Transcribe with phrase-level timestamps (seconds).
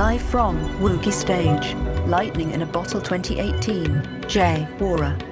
[0.00, 1.74] Live from Woogie Stage,
[2.06, 4.66] Lightning in a Bottle 2018, J.
[4.78, 5.29] Worra.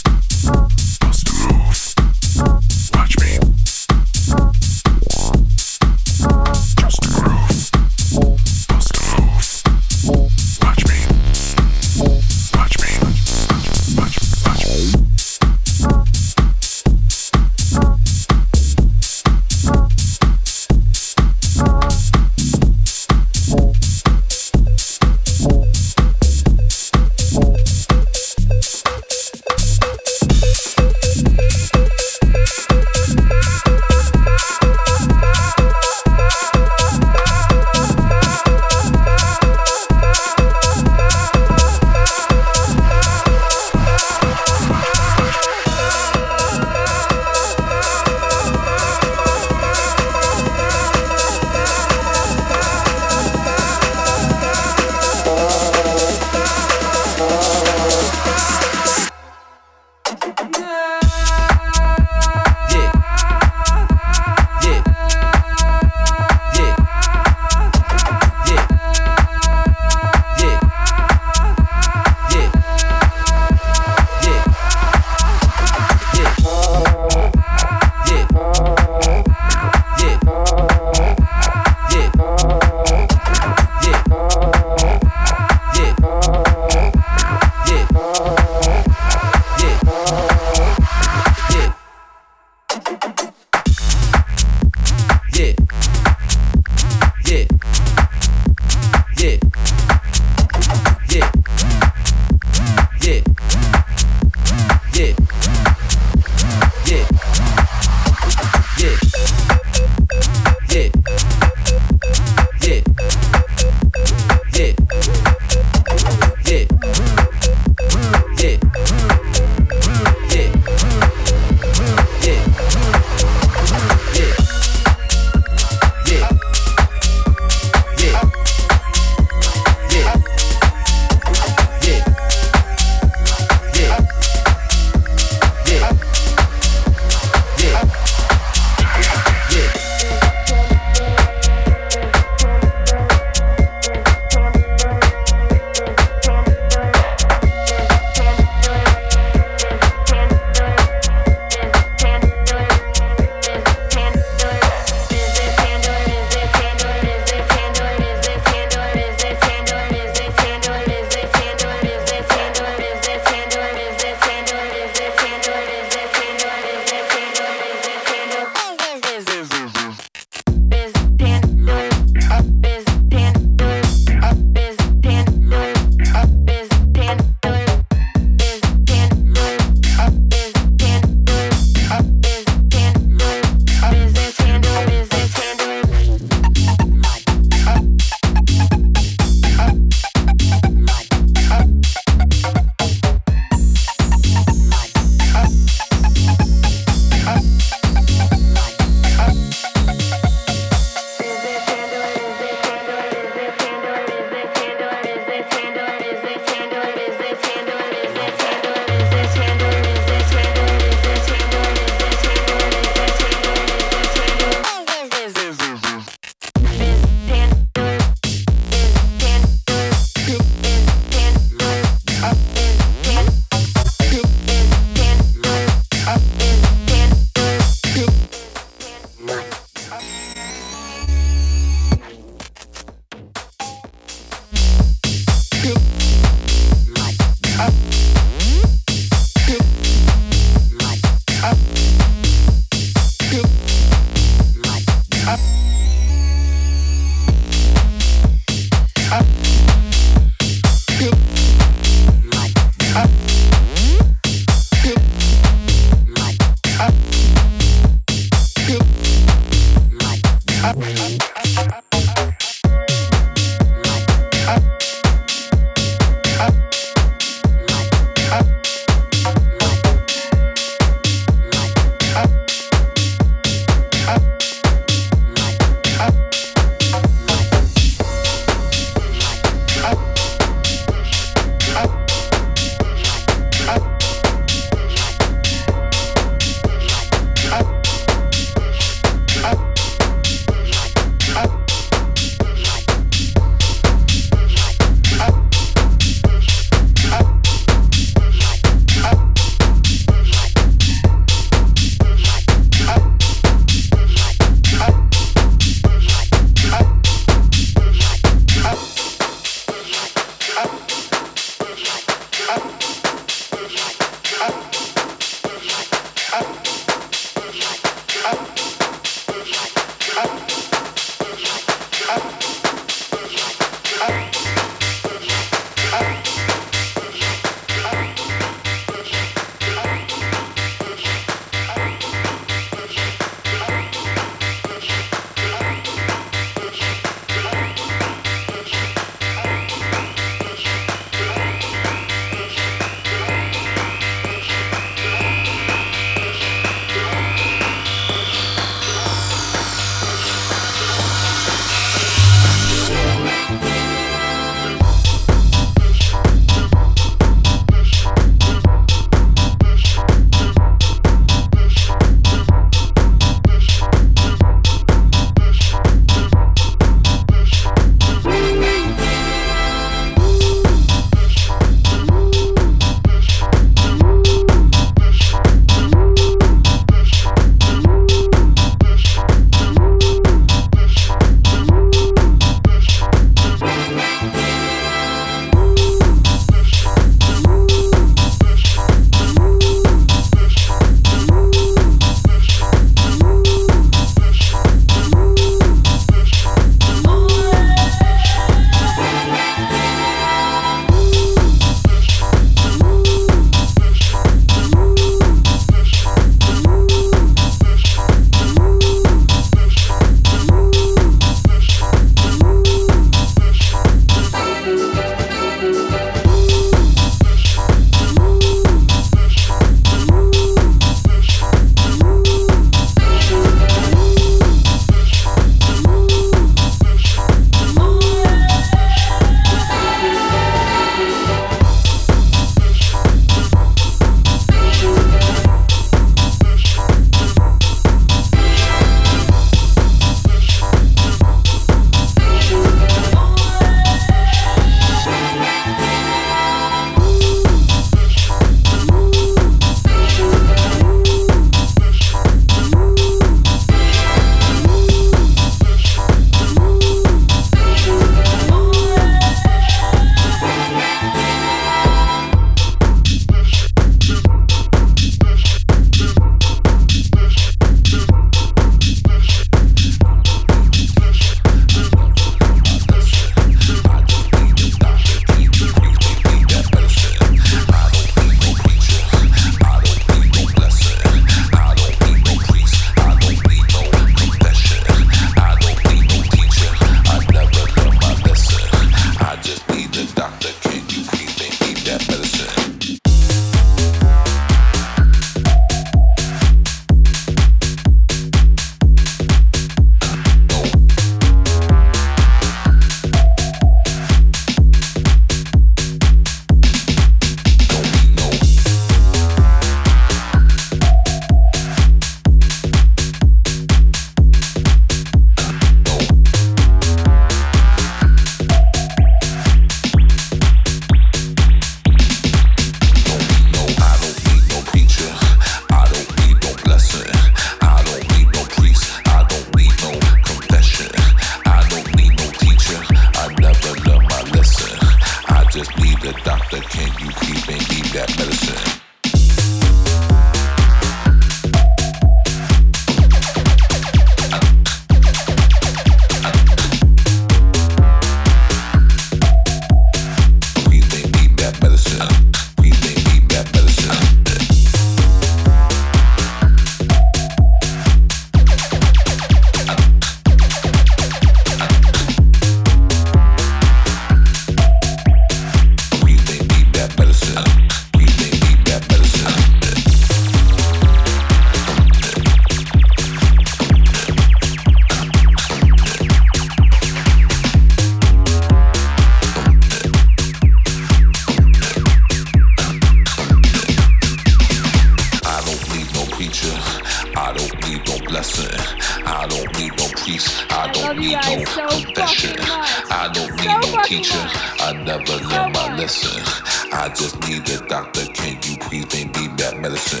[597.28, 598.04] Need a doctor.
[598.12, 600.00] Can you please make me that medicine?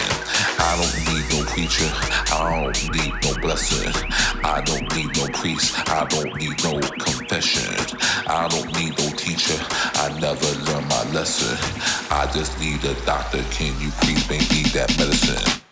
[0.58, 1.90] I don't need no preacher.
[2.32, 3.92] I don't need no blessing.
[4.44, 5.74] I don't need no priest.
[5.88, 7.74] I don't need no confession.
[8.28, 9.58] I don't need no teacher.
[9.94, 11.56] I never learned my lesson.
[12.10, 13.42] I just need a doctor.
[13.50, 15.65] Can you please make me that medicine?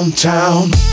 [0.00, 0.89] Downtown.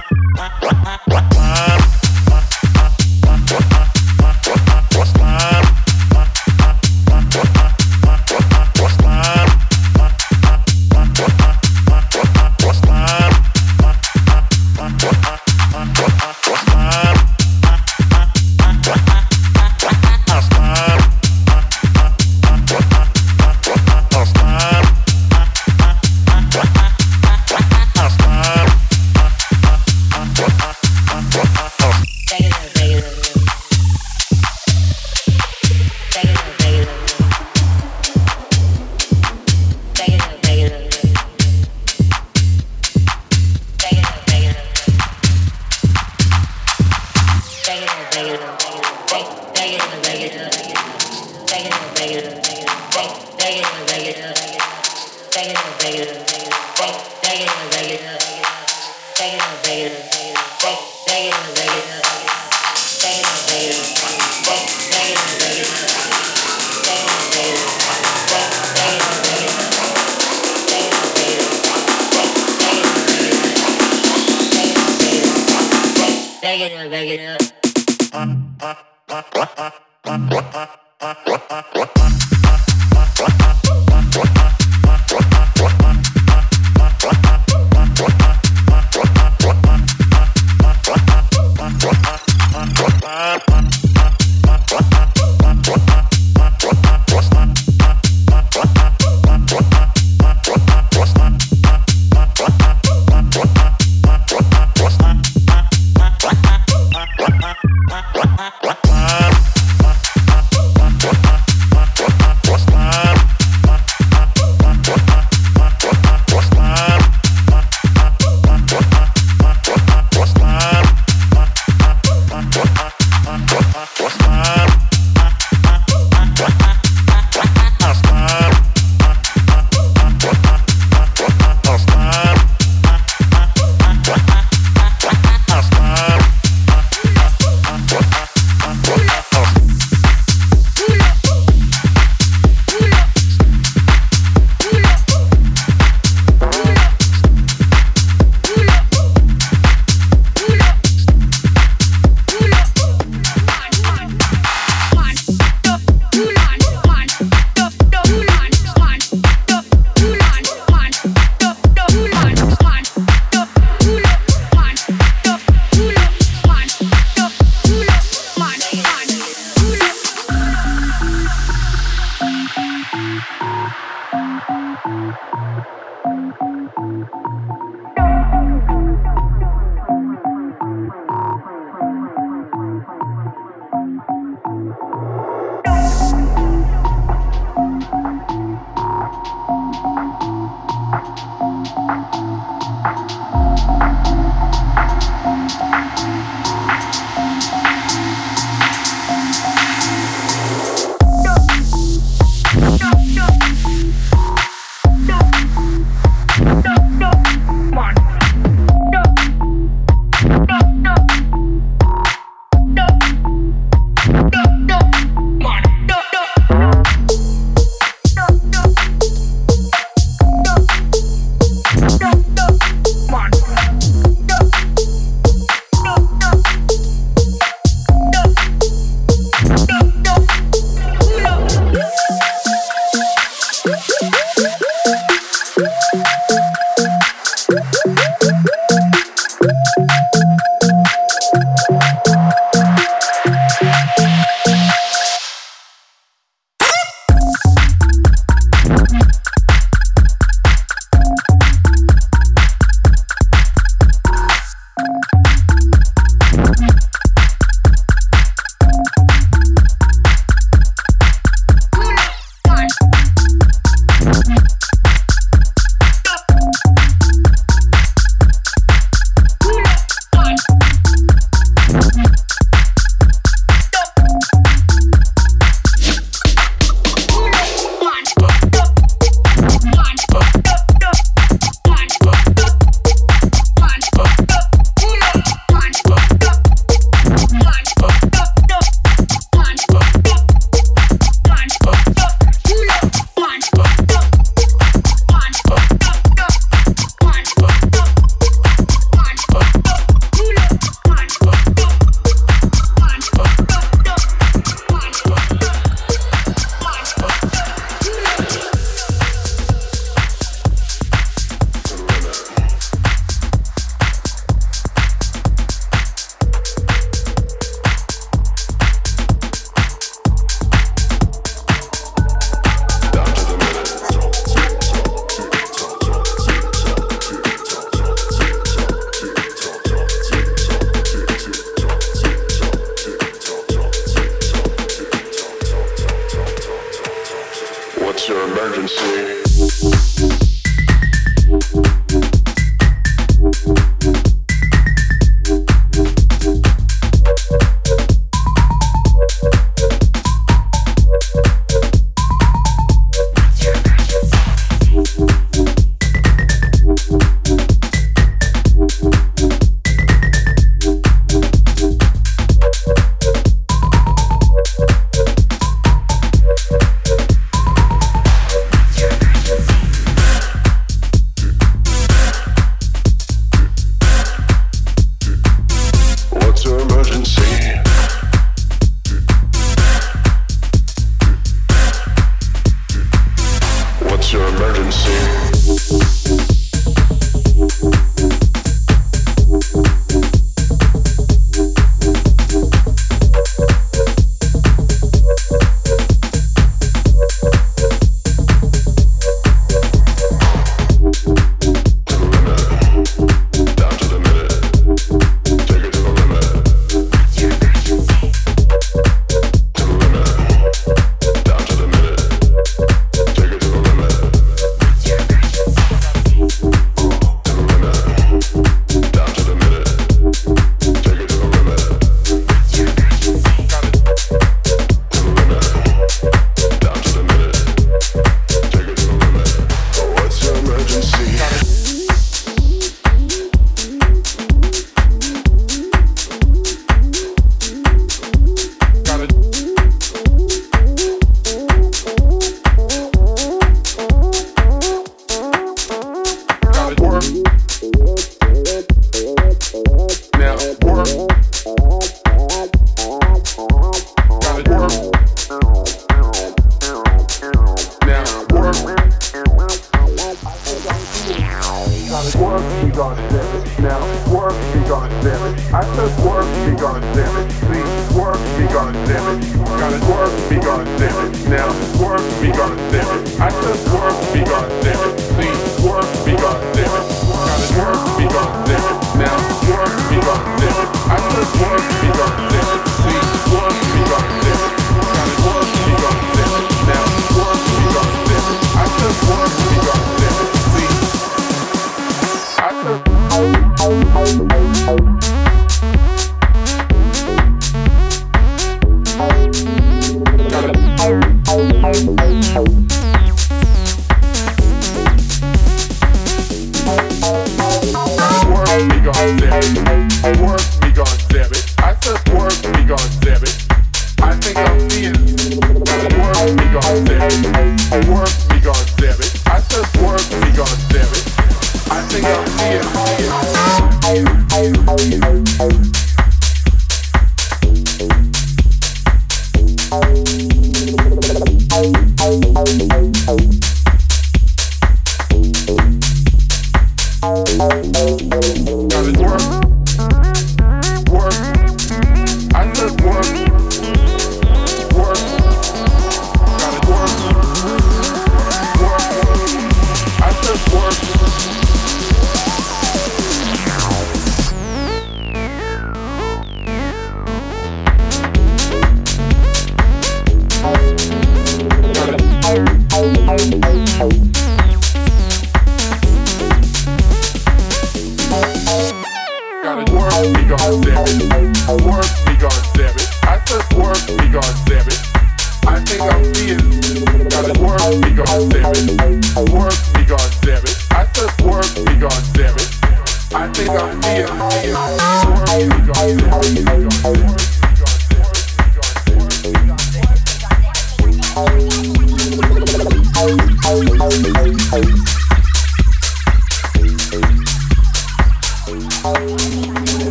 [0.00, 1.99] What?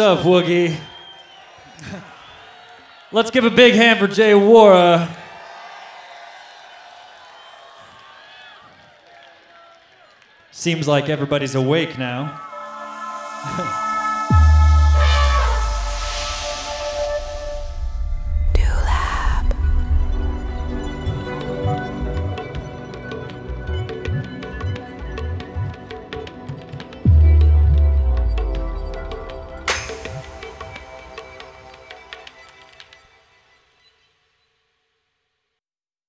[0.00, 0.74] Up, Woogie?
[3.12, 4.34] Let's give a big hand for J.
[4.34, 5.14] Worra.
[10.50, 12.49] Seems like everybody's awake now.